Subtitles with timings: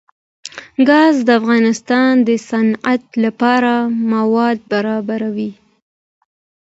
[0.87, 3.73] ګاز د افغانستان د صنعت لپاره
[4.13, 5.51] مواد برابروي.